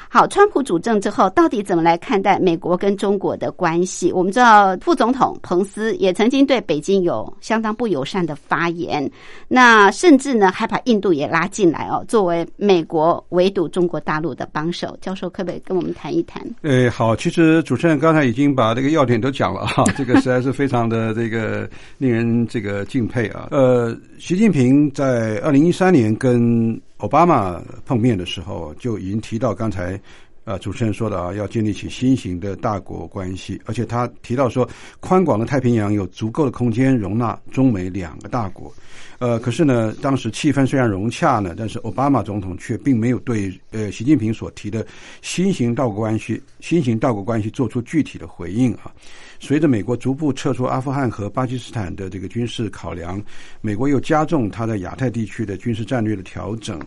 [0.07, 4.13] 好，川普主政之后，到底怎么来看待美国跟中国的关系？
[4.13, 9.11] 我们知道，副总统彭斯也曾经对北京有相当不友善的发言，
[9.49, 14.97] 那甚至呢，还把印度也拉进来哦，作为美国围堵中国大陆的帮手。
[15.01, 16.41] 教授，可不可以跟我们谈一谈？
[16.61, 23.49] 呃，好，其实主持人刚才已经把这个要点都讲了哈， 这个实在是非常的这个 令人这个敬佩啊。
[23.51, 29.99] 呃，习近平在二零一三年跟奥巴马碰面的时候，就已经提到刚才
[30.45, 34.67] 呃主持人说的啊，要建立起新型的大国关系，而且他提到说，
[35.01, 38.73] 宽广的太平洋有足够的空间容纳中美两个大国。
[39.19, 44.85] 呃，可是呢，当时气氛虽然融洽呢，但是奥巴马总统却并没有对呃习近平所提的
[45.21, 48.91] 新型大国关系、新型大国关系做出具体的回应啊。
[49.37, 53.21] 随着美国逐步撤出阿富汗和巴基斯坦的这个军事考量，
[53.61, 56.79] 美国又加重它在亚太地区的军事战略的调整。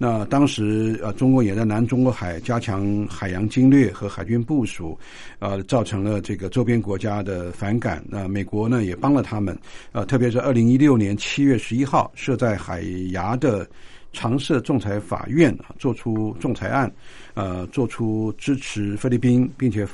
[0.00, 4.96] 那当时呃，中国也在南中国海加强海洋经略和海军部署，
[5.40, 8.02] 呃，造成了这个周边国家的反感。
[8.08, 9.58] 那美国呢也帮了他们，
[9.90, 13.68] 呃，特别是二零一六年七月十一号设在海牙的
[14.10, 16.90] 常设仲裁法院啊，做出仲裁案，
[17.34, 19.86] 呃，做出支持菲律宾，并且。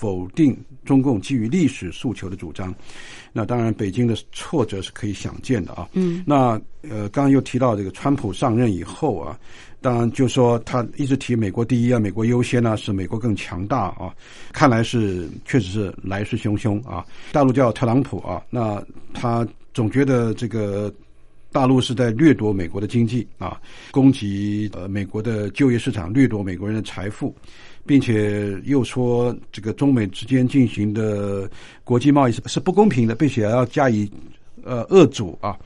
[0.00, 2.74] 否定中共基于历史诉求的主张，
[3.34, 5.86] 那当然北京的挫折是可以想见的啊。
[5.92, 9.38] 嗯，那呃，刚刚又提到这个川普上任以后啊，
[9.82, 14.10] 当然就说他一直提美国第一啊，美国优先啊，使美国更强大啊。
[14.52, 17.04] 看来是确实是来势汹汹啊。
[17.30, 20.90] 大陆叫特朗普啊，那他总觉得这个
[21.52, 27.34] 大陆是在掠夺美国的经济啊，攻击呃美国的就业市场，掠夺美国人的财富。
[27.86, 31.50] 并且又说，这个中美之间进行的
[31.82, 34.08] 国际贸易是是不公平的，并且要加以
[34.62, 35.56] 呃遏阻啊。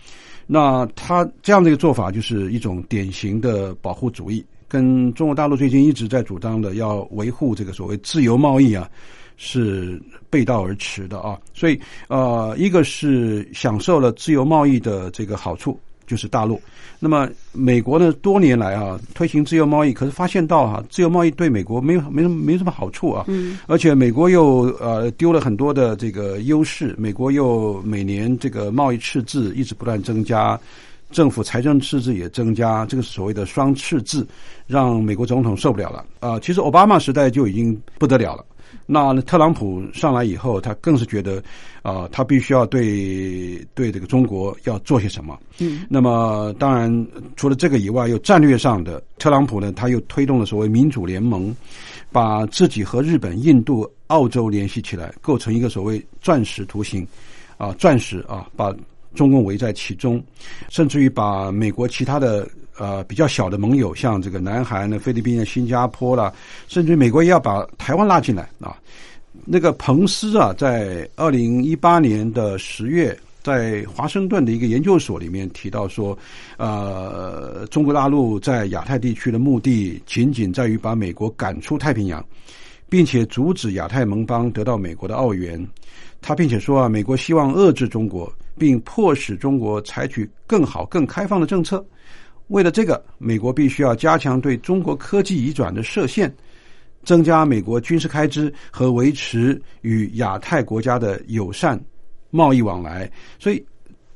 [0.47, 8.89] 那他这样的一个做法，就是一种典型的保护主义，跟中国大陆最近一直在主张的要维护这个所谓自由贸易啊，
[9.37, 11.39] 是背道而驰的啊。
[11.53, 15.79] 所以呃，一个是享受了自由贸易的这个好处。
[16.07, 16.61] 就是大陆，
[17.01, 18.13] 那么美国呢？
[18.21, 23.25] 多年来啊，推行自由贸易，可是发现到哈，自由贸易对美国没有没什么没什么好处啊。
[23.27, 23.59] 嗯。
[23.67, 30.61] 而且美国又呃丢了很多的这个优势，美国又每年这个贸易赤字一直不断增加，
[31.11, 34.27] 政府财政赤字也增加，这个所谓的双赤字，
[34.67, 36.05] 让美国总统受不了了。
[36.21, 38.45] 啊、其实奥巴马时代就已经不得了了。
[38.87, 41.43] 那特朗普上来以后，他更是觉得，
[41.83, 45.39] 啊、他必须要对对这个中国要做些什么。
[45.59, 47.07] 嗯，那么当然，
[47.37, 51.55] 除了这个以外，又战略上的，特朗普呢，他又推动了所谓民主联盟，
[52.13, 57.07] 把自己和日本、印度、澳洲联系起来，构成一个所谓钻石图形，
[57.57, 58.75] 啊，钻石啊，把
[59.15, 60.23] 中共围在其中，
[60.69, 62.49] 甚至于把美国其他的
[62.79, 66.33] 呃比较小的盟友，像这个南韩呢、菲律宾啊、新加坡啦，
[66.69, 68.77] 甚至美国也要把台湾拉进来啊。
[69.45, 76.17] 那个彭斯啊，在二零一八年的十月，在华盛顿的一个研究所里面提到说，
[76.57, 82.25] 呃，中国大陆在亚太地区的目的仅仅在于把美国赶出太平洋，
[82.89, 85.69] 并且阻止亚太盟邦得到美国的澳元。
[86.23, 91.85] 他并且说啊，美国希望遏制中国，并迫使中国采取更好、更开放的政策。
[92.49, 96.35] 为了这个，美国必须要加强对中国科技移转的设限。
[97.05, 101.79] 增加美国军事开支和维持与亚太国家的友善
[102.31, 103.63] 贸易往来，所以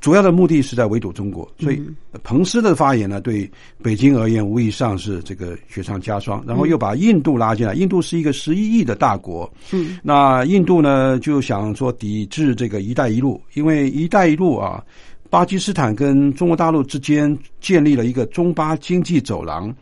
[0.01, 1.47] 主要的目的是在围堵中国。
[1.59, 1.83] 所以
[2.23, 3.47] 彭斯的发言呢，对
[3.83, 6.43] 北京而言无疑上是这个雪上加霜。
[6.47, 14.83] 然后又把印度拉进来，印度是一个十一亿的大国，嗯，那印度呢就想说抵制这个“一带一路”，因为“一带一路”啊。
[15.31, 19.75] 巴基斯坦跟中国大陆之间建立了一个中巴经济走廊，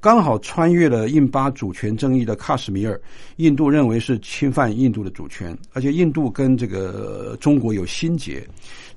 [0.00, 2.98] 刚好穿越了印巴主权争议的喀什米尔。
[3.36, 8.42] 印度认为是侵犯印度的主权，而且印度跟这个中国有心结，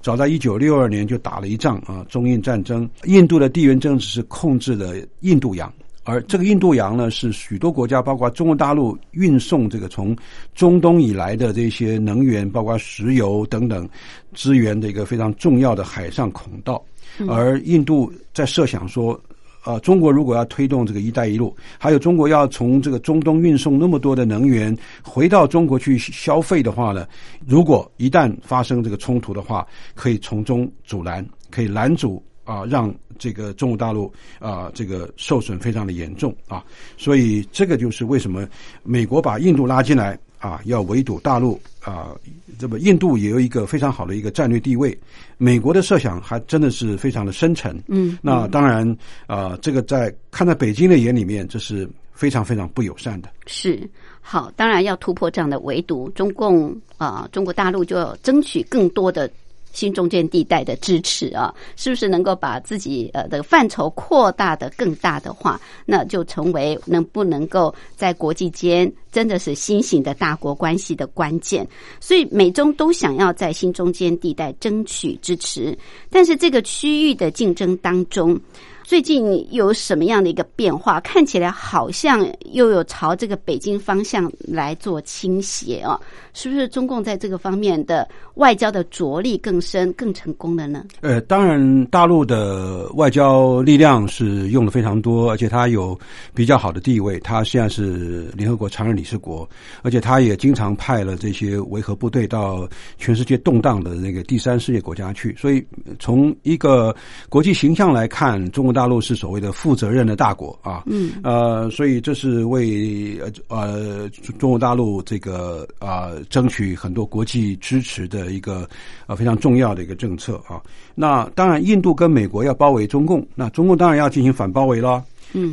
[0.02, 2.90] 早在一九六二年就打了一仗啊，中印战争。
[3.04, 5.72] 印度的地缘政治是控制了印度洋。
[6.08, 10.16] 而这个印度洋呢，是许多国家，包括中国大陆运送这个从
[10.56, 13.88] 中东以来的这些能源，包括石油等等
[14.34, 16.82] 资源的一个非常重要的海上孔道。
[17.28, 19.20] 而印度在设想说，
[19.66, 27.06] 呃，中国如果要推动这个“一带一路”，还有中国要从这个中东运送那么多的能源回到中国去消费的话呢，
[27.46, 36.64] 如果一旦发生这个冲突的话，可以从中阻拦，可以拦阻啊、让这个中国大陆啊、这个受损非常的严重啊，
[36.98, 38.48] 所以这个就是为什么
[38.84, 42.16] 美国把印度拉进来啊，要围堵大陆啊，
[42.60, 44.98] 这么印度也有一个非常好的一个战略地位，
[45.38, 53.30] 美国的设想还真的是非常的深沉，嗯，那当然啊、这个在看在北京的眼里面，这是非常非常不友善的。
[53.48, 53.90] 是
[54.22, 59.30] 好，当然要突破这样的围堵，中共啊、中国大陆就要争取更多的。
[59.74, 71.68] 新中间地带的支持啊，是不是能够把自己呃的范畴扩大的更大的话，那就成为能不能够在国际间真的是新型的大国关系的关键。
[72.00, 75.78] 所以美中都想要在新中间地带争取支持，
[76.10, 78.40] 但是这个区域的竞争当中，
[78.88, 80.98] 最近有什么样的一个变化？
[81.02, 86.00] 看起来好像又有朝这个北京方向来做倾斜哦，
[86.34, 90.86] 是不是中共在这个方面的外交的着力更深、更成功了呢？
[91.02, 96.00] 呃，当然，大陆的外交力量是用的非常多，而且它有
[96.34, 97.20] 比较好的地位。
[97.20, 99.46] 它现在是联合国常任理事国，
[99.82, 102.66] 而且它也经常派了这些维和部队到
[102.98, 105.36] 全世界动荡的那个第三世界国家去。
[105.38, 105.62] 所以，
[106.00, 106.96] 从一个
[107.28, 110.84] 国际形象来看，中国大陆是所谓的负责任的大国啊。
[110.86, 118.70] 嗯，呃，所以这是为呃呃中国大陆这个啊、争取很多国际支持的一个
[119.08, 120.62] 呃非常重要的一个政策啊。
[120.94, 125.04] 那当然，印度跟美国要包围中共，那中共当然要进行反包围了。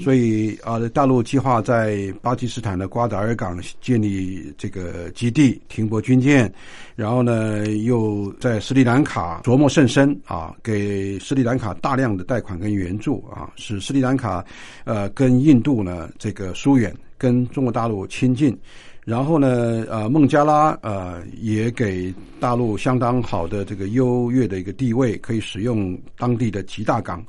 [0.01, 6.53] 所以啊、大陆计划在巴基斯坦的瓜达尔港建立这个基地，停泊军舰，
[6.95, 14.45] 然后呢，又在斯里兰卡琢磨甚深啊，给斯里兰卡大量的贷款跟援助啊，使斯里兰卡
[14.85, 18.57] 呃跟印度呢这个疏远，跟中国大陆亲近。
[19.05, 27.23] 然后呢，呃，孟加拉呃也给大陆相当好的这个优越的一个地位，可以使用当地的吉大港。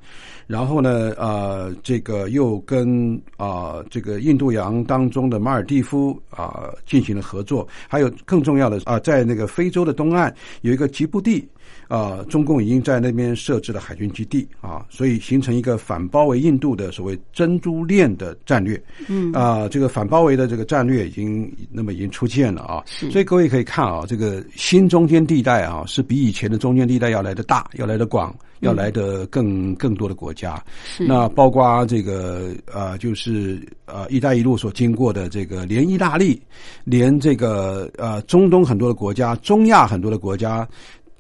[0.48, 11.48] 然后呢，呃，这个又跟啊、这个印度洋当中的马尔蒂夫啊、进行了合作，还有更重要的啊、在那个非洲的东岸有一个吉布地。
[11.88, 18.82] 啊，中共已经在那边设置了海军基地啊，所以形成一个反包围印度的所谓珍珠链的战略。
[19.08, 30.64] 嗯啊，这个反包围的这个战略已经那么已经出现了啊，是所以各位可以看啊，这个新中间地带啊，是比以前的中间地带要来的大，要来的广，要来的更更多的国家。
[30.86, 36.42] 是那包括这个呃，就是呃“一带一路”所经过的这个，连意大利，
[36.84, 40.68] 连这个呃中东很多的国家，中亚很多的国家。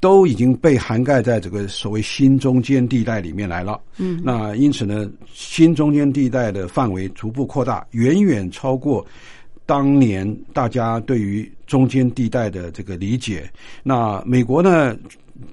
[0.06, 3.82] 都已经被涵盖在这个所谓新中间地带里面来了。
[3.97, 9.03] 嗯，那因此呢，新中间地带的范围逐步扩大，远远超过
[9.66, 13.49] 当年大家对于中间地带的这个理解。
[13.82, 14.95] 那美国呢？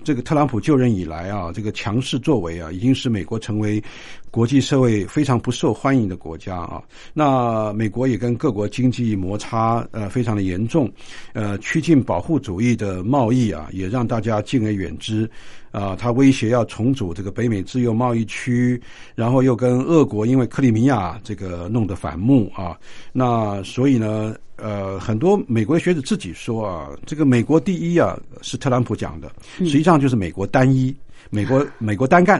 [0.05, 3.83] 这个特朗普就任以来啊，这个强势作为啊，已经使美国成为
[4.30, 6.83] 国际社会非常不受欢迎的国家啊。
[7.12, 10.91] 那美国也跟各国经济摩擦呃非常的严重，
[11.33, 15.28] 呃，趋近保护主义的贸易啊，也让大家敬而远之。
[15.73, 18.81] 啊，他威胁要重组这个北美自由贸易区，
[19.16, 22.79] 然后又跟俄国因为克里米亚这个弄得反目啊。
[23.11, 30.95] 那所以呢，呃，很多美国学者自己说啊，这个美国第一啊是特朗普讲的，实际上就是美国单一。
[31.35, 32.39] 美国美国单干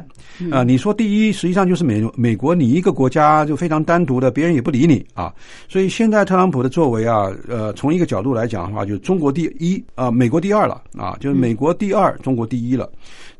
[0.51, 5.33] 啊，你说第一，实际上就是美美国你一个国家就非常单独的，别人也不理你啊。
[5.67, 12.87] 所以现在特朗普的作为啊，呃，从一个角度来讲的话，就是中国第一啊，美国第二了啊，就是美国第二，中国第一了。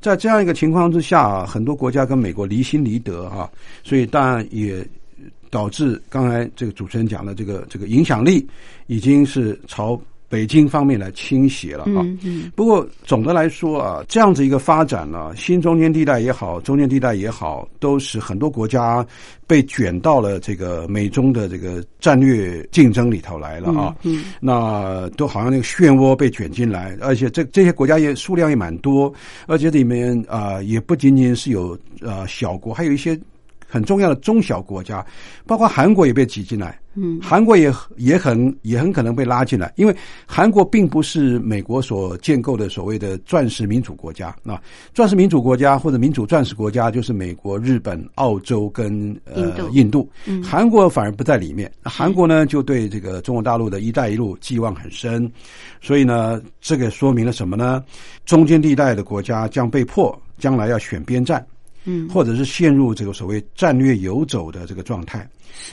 [0.01, 3.47] 在这样一个情况之下啊，很多国家跟美国离心离德啊，
[3.85, 4.83] 所以当然也
[5.51, 8.49] 导致刚才这个主持人讲的这个这个影响力
[8.87, 10.01] 已经是朝。
[10.33, 12.01] 北京方面来倾斜了啊，
[12.57, 19.07] 不过总的来说啊，这样子一个发展呢，新中间地带也好，中间地带也好，都使很多国家
[19.47, 23.95] 被卷到了这个美中的这个战略竞争里头来了啊。
[24.41, 29.13] 那都好像那个漩涡被卷进来，而且这这些国家也数量也蛮多，
[29.47, 33.21] 而且里面啊也不仅仅是有呃小国，还有一些。
[33.69, 35.03] 很重要的中小国家，
[35.47, 36.79] 包括韩国也被挤进来。
[36.95, 44.35] 嗯，韩国也也很也很可能被拉进来，因为韩国并不是美国所建构的所谓的钻石民主国家。
[44.43, 44.61] 那
[44.93, 50.09] 钻石民主国家或者民主钻石国家就是美国、日本、澳洲跟呃印度。
[50.27, 51.71] 嗯，韩国反而不在里面。
[51.83, 55.31] 韩国呢，就对这个中国大陆的一带一路寄望很深，
[55.81, 57.83] 所以呢，这个说明了什么呢？
[58.25, 61.45] 中间地带的国家将被迫将来要选边站。
[61.85, 65.29] 嗯，或者是陷入这个所谓战略游走的这个状态，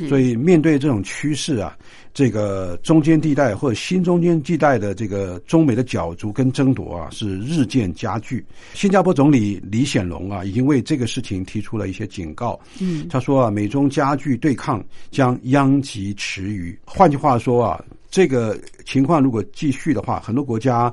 [0.08, 1.78] 所以面对这种趋势啊，
[2.14, 8.44] 这个中间地带或者新中间地带的这个中美的角逐跟争夺啊，是日渐加剧。
[8.74, 12.60] 新加坡总理李显龙啊，已经为这个事情提出了一些警告。
[12.80, 16.78] 嗯，他说啊，美中加剧对抗将殃及池鱼。
[16.84, 20.92] 换句话说啊，这个情况如果继续的话，很多国家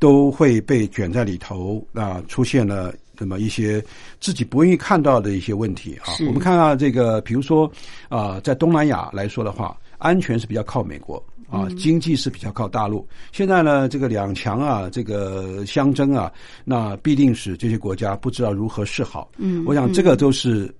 [0.00, 2.92] 都会被卷在里头啊，出现了。
[3.20, 3.84] 那么一些
[4.18, 7.70] 自己不愿意看到的一些问题啊，我们看到这个，比如说
[8.08, 13.06] 啊，在东南亚来说的话，安全是比较靠美国啊，经济是比较靠大陆。
[13.30, 16.32] 现在呢，这个两强啊，这个相争啊，
[16.64, 19.30] 那必定使这些国家不知道如何是好。
[19.36, 20.74] 嗯，我想这个都是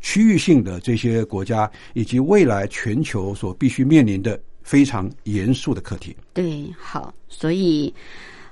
[0.00, 6.16] 区域性的这些国家以及未来全球所必须面临的非常严肃的课题。
[6.32, 7.92] 对，好，所以。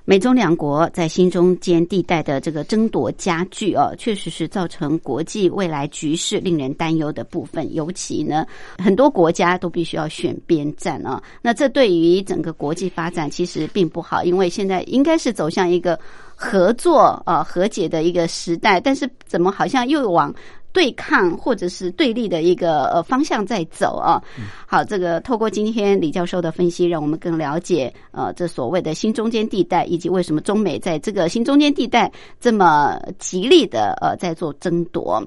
[0.08, 7.74] 美中两国在新中间地带的这个争夺加剧哦，确实是造成国际未来局势令人担忧的部分。
[7.74, 8.46] 尤其呢，
[8.78, 11.22] 很多国家都必须要选边站啊。
[11.42, 16.00] 那这对于整个国际发展其实并不好，因为现在应该是走向一个
[16.34, 20.34] 合作啊和解的一个时代，但是怎么好像又往。
[20.78, 24.22] 对抗或者是对立的一个呃方向在走啊。
[24.64, 32.08] 好，这个透过今天李教授的分析，让我们更了解呃这所谓的新中间地带，以及为什么中美在这个新中间地带
[32.38, 35.20] 这么极力的呃在做争夺。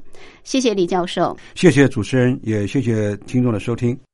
[0.46, 4.11] 谢谢李教授，谢谢主持人，也谢谢听众的收听。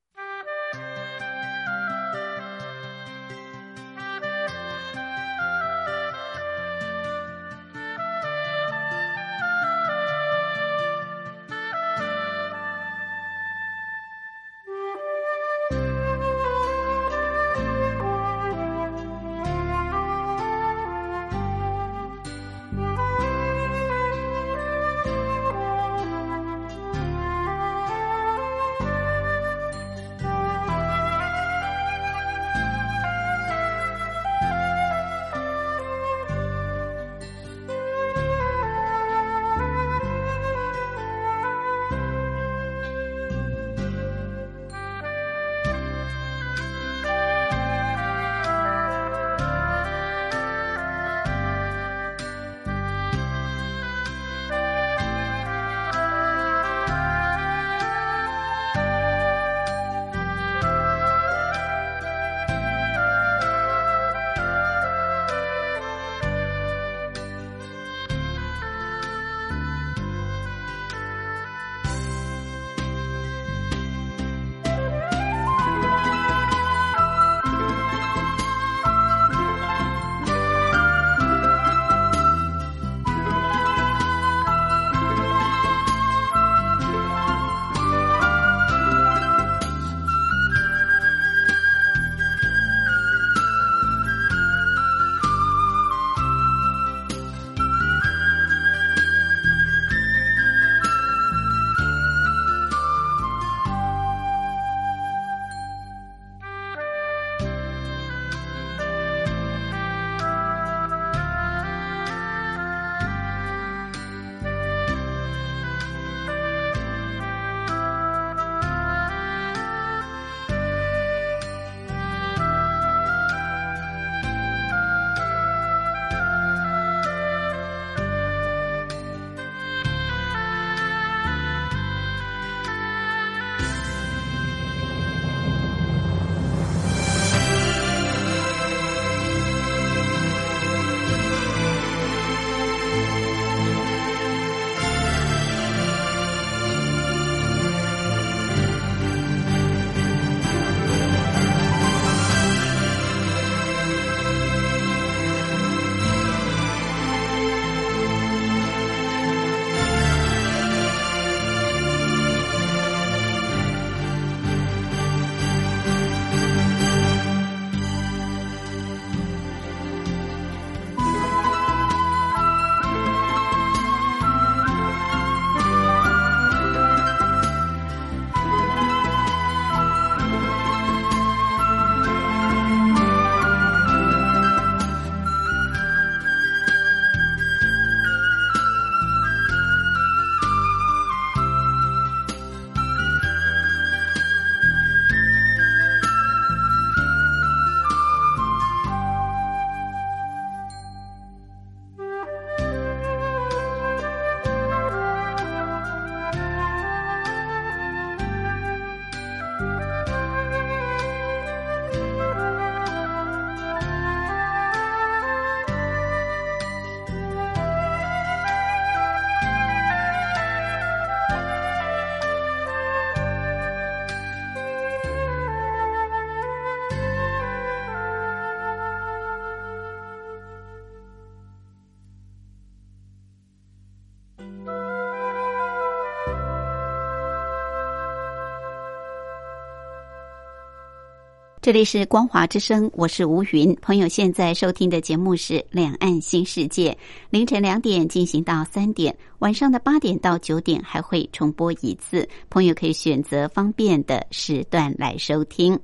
[241.67, 243.75] 这里是光华之声，我是吴云。
[243.81, 246.91] 朋友现在收听的节目是《两岸新世界》，
[247.29, 252.25] 凌晨两点进行到三点，晚上的八点到九点还会重播一次。
[252.49, 255.77] 朋友可以选择方便的时段来收听。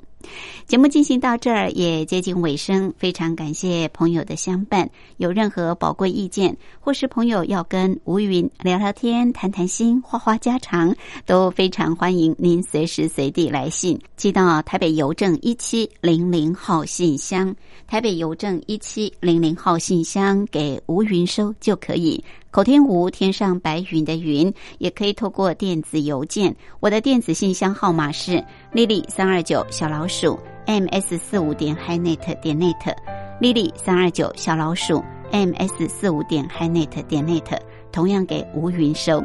[0.66, 4.90] 节目进行到这儿也接近尾声，非常感谢朋友的相伴。
[5.18, 10.96] 有任何宝贵意见，或是朋友要跟吴云聊聊天、谈谈心、话话家常，
[11.26, 17.56] 都非常欢迎您随时随地来信，寄到台北邮政一七零零号信箱，
[17.88, 22.24] 台北邮政一七零零号信箱给吴云收就可以。
[22.54, 26.56] 口天吴，天上白云的云，也可以透过电子邮件。
[26.80, 28.34] 我的电子信箱号码是
[28.72, 37.60] lily 三二九小老鼠 ms 四五点 hinet 点 net，lily 三二九小老鼠 ms 四五点 hinet 点 net，
[37.92, 39.24] 同样给吴云收。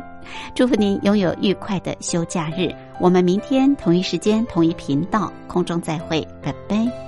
[0.55, 2.75] 祝福您拥有愉快的休假日。
[2.99, 7.08] 我们明天同一时间同一频道空中再会，拜拜。